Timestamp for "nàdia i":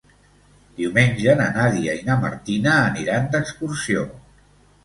1.57-2.07